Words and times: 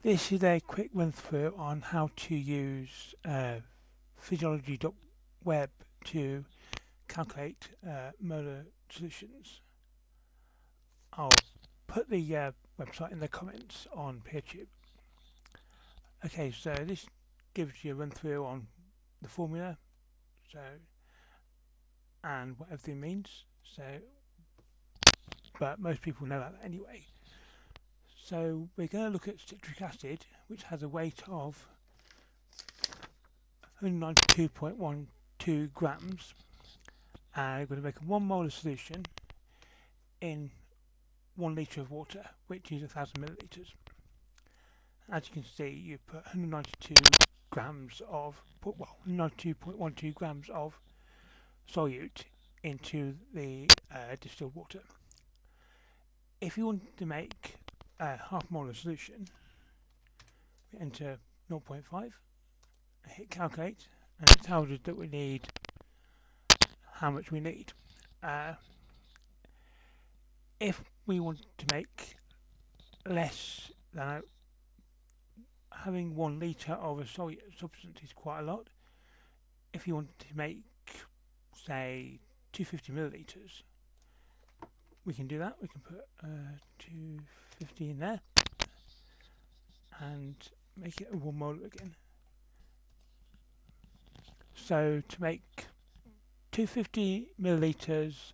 This 0.00 0.30
is 0.30 0.44
a 0.44 0.60
quick 0.60 0.90
run 0.94 1.10
through 1.10 1.54
on 1.58 1.80
how 1.80 2.10
to 2.14 2.36
use 2.36 3.16
uh, 3.24 3.56
physiology.web 4.16 5.70
to 6.04 6.44
calculate 7.08 7.70
uh, 7.84 8.12
molar 8.20 8.66
solutions. 8.88 9.60
I'll 11.12 11.32
put 11.88 12.08
the 12.08 12.36
uh, 12.36 12.52
website 12.80 13.10
in 13.10 13.18
the 13.18 13.26
comments 13.26 13.88
on 13.92 14.22
PeerTube. 14.22 14.68
Okay, 16.24 16.52
so 16.52 16.72
this 16.86 17.04
gives 17.52 17.84
you 17.84 17.90
a 17.90 17.94
run 17.96 18.12
through 18.12 18.44
on 18.44 18.68
the 19.20 19.28
formula, 19.28 19.78
so 20.52 20.60
and 22.22 22.56
what 22.56 22.68
everything 22.68 23.00
means. 23.00 23.46
So, 23.64 23.82
but 25.58 25.80
most 25.80 26.02
people 26.02 26.28
know 26.28 26.38
that 26.38 26.54
anyway. 26.62 27.04
So 28.28 28.68
we're 28.76 28.88
going 28.88 29.06
to 29.06 29.10
look 29.10 29.26
at 29.26 29.40
citric 29.40 29.80
acid, 29.80 30.26
which 30.48 30.64
has 30.64 30.82
a 30.82 30.88
weight 30.88 31.22
of 31.28 31.66
192.12 33.82 35.72
grams. 35.72 36.34
And 37.34 37.60
we're 37.60 37.66
going 37.76 37.80
to 37.80 37.86
make 37.86 37.96
a 37.96 38.04
1 38.04 38.22
molar 38.22 38.50
solution 38.50 39.06
in 40.20 40.50
1 41.36 41.54
litre 41.54 41.80
of 41.80 41.90
water, 41.90 42.22
which 42.48 42.70
is 42.70 42.82
1000 42.82 43.18
millilitres. 43.18 43.72
As 45.10 45.26
you 45.28 45.32
can 45.32 45.44
see, 45.46 45.70
you 45.70 45.96
put 46.06 46.26
192 46.26 46.96
grams 47.48 48.02
of, 48.10 48.42
well, 48.62 48.98
92.12 49.08 50.14
grams 50.14 50.50
of 50.50 50.78
solute 51.72 52.24
into 52.62 53.14
the 53.32 53.70
uh, 53.90 54.16
distilled 54.20 54.54
water. 54.54 54.80
If 56.42 56.58
you 56.58 56.66
want 56.66 56.94
to 56.98 57.06
make 57.06 57.57
a 58.00 58.16
half 58.30 58.50
molar 58.50 58.74
solution, 58.74 59.26
we 60.72 60.80
enter 60.80 61.18
0.5, 61.50 62.12
hit 63.06 63.30
calculate, 63.30 63.88
and 64.20 64.30
it 64.30 64.42
tells 64.42 64.70
us 64.70 64.78
that 64.84 64.96
we 64.96 65.08
need 65.08 65.42
how 66.92 67.10
much 67.10 67.30
we 67.30 67.40
need. 67.40 67.72
Uh, 68.22 68.54
if 70.60 70.82
we 71.06 71.20
want 71.20 71.40
to 71.56 71.66
make 71.72 72.16
less 73.06 73.70
than 73.94 74.22
having 75.84 76.14
one 76.16 76.40
litre 76.40 76.72
of 76.72 76.98
a 76.98 77.06
solid 77.06 77.38
substance 77.58 77.98
is 78.02 78.12
quite 78.12 78.40
a 78.40 78.42
lot. 78.42 78.68
If 79.72 79.86
you 79.86 79.94
want 79.94 80.18
to 80.18 80.26
make, 80.36 80.62
say, 81.54 82.18
250 82.52 82.92
millilitres, 82.92 83.62
we 85.08 85.14
can 85.14 85.26
do 85.26 85.38
that. 85.38 85.56
We 85.62 85.68
can 85.68 85.80
put 85.80 86.00
uh, 86.22 86.58
250 86.80 87.90
in 87.90 87.98
there 87.98 88.20
and 90.00 90.36
make 90.76 91.00
it 91.00 91.08
a 91.10 91.16
one 91.16 91.38
molar 91.38 91.64
again. 91.64 91.94
So 94.54 95.02
to 95.08 95.22
make 95.22 95.64
250 96.52 97.28
millilitres 97.40 98.32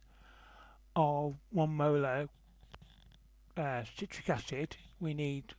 of 0.96 1.36
one 1.50 1.76
molar 1.76 2.28
uh, 3.56 3.82
citric 3.96 4.28
acid, 4.28 4.76
we 4.98 5.14
need 5.14 5.54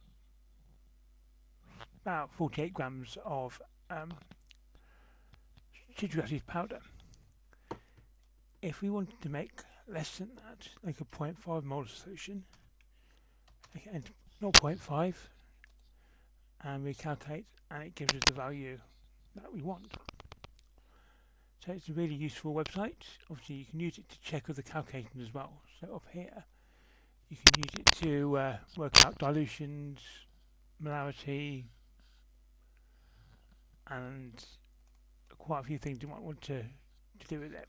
about 2.03 2.29
48 2.33 2.73
grams 2.73 3.17
of 3.23 3.61
um, 3.89 4.11
citric 5.97 6.25
acid 6.25 6.45
powder. 6.45 6.79
If 8.61 8.81
we 8.81 8.89
wanted 8.89 9.21
to 9.21 9.29
make 9.29 9.61
less 9.87 10.17
than 10.17 10.31
that, 10.35 10.67
like 10.83 10.99
a 11.01 11.05
0.5 11.05 11.63
molar 11.63 11.87
solution, 11.87 12.43
and 13.91 14.09
0.5, 14.41 15.13
and 16.63 16.83
we 16.83 16.93
calculate, 16.93 17.45
and 17.71 17.83
it 17.83 17.95
gives 17.95 18.13
us 18.13 18.21
the 18.25 18.33
value 18.33 18.79
that 19.35 19.53
we 19.53 19.61
want. 19.61 19.93
So 21.65 21.71
it's 21.71 21.89
a 21.89 21.93
really 21.93 22.15
useful 22.15 22.53
website. 22.53 23.03
Obviously, 23.29 23.55
you 23.55 23.65
can 23.65 23.79
use 23.79 23.97
it 23.97 24.07
to 24.09 24.19
check 24.21 24.49
other 24.49 24.61
calculations 24.61 25.21
as 25.21 25.33
well. 25.33 25.61
So 25.81 25.95
up 25.95 26.03
here, 26.11 26.43
you 27.29 27.37
can 27.37 27.63
use 27.63 27.73
it 27.79 27.85
to 28.03 28.37
uh, 28.37 28.57
work 28.77 29.05
out 29.05 29.17
dilutions, 29.17 29.99
molarity, 30.83 31.63
and 33.87 34.45
quite 35.37 35.59
a 35.61 35.63
few 35.63 35.77
things 35.77 36.01
you 36.01 36.07
might 36.07 36.21
want 36.21 36.41
to, 36.41 36.61
to 36.61 37.27
do 37.27 37.39
with 37.39 37.53
it, 37.53 37.67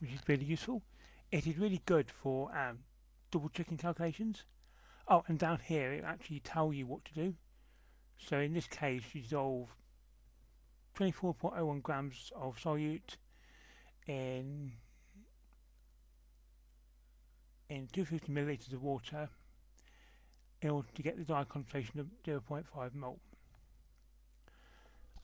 which 0.00 0.12
is 0.12 0.20
really 0.28 0.44
useful. 0.44 0.82
It 1.32 1.46
is 1.46 1.58
really 1.58 1.82
good 1.86 2.10
for 2.10 2.56
um, 2.56 2.78
double 3.30 3.48
checking 3.48 3.76
calculations. 3.76 4.44
Oh, 5.08 5.24
and 5.28 5.38
down 5.38 5.60
here 5.64 5.92
it 5.92 6.04
actually 6.04 6.40
tell 6.40 6.72
you 6.72 6.86
what 6.86 7.04
to 7.06 7.14
do. 7.14 7.34
So 8.18 8.38
in 8.38 8.54
this 8.54 8.66
case, 8.66 9.02
you 9.12 9.22
dissolve 9.22 9.68
24.01 10.98 11.82
grams 11.82 12.32
of 12.34 12.56
solute 12.58 13.16
in 14.06 14.72
in 17.68 17.88
250 17.92 18.32
milliliters 18.32 18.72
of 18.72 18.82
water 18.82 19.28
in 20.62 20.70
order 20.70 20.88
to 20.94 21.02
get 21.02 21.18
the 21.18 21.24
dye 21.24 21.44
concentration 21.44 21.98
of 21.98 22.06
0.5 22.24 22.94
mole. 22.94 23.18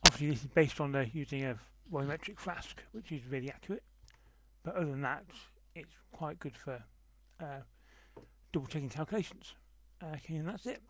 Obviously, 0.07 0.31
this 0.31 0.41
is 0.41 0.49
based 0.49 0.81
on 0.81 0.93
the 0.93 1.09
using 1.12 1.45
a 1.45 1.57
volumetric 1.93 2.39
flask, 2.39 2.83
which 2.91 3.12
is 3.12 3.23
really 3.31 3.49
accurate. 3.49 3.85
But 4.65 4.77
other 4.77 4.91
than 4.91 5.03
that, 5.03 5.25
it's 5.75 5.94
quite 6.12 6.38
good 6.38 6.56
for 6.56 6.83
uh, 7.41 7.60
double 8.53 8.66
checking 8.66 8.88
calculations. 8.88 9.55
Okay, 10.03 10.37
and 10.37 10.49
that's 10.49 10.66
it. 10.66 10.83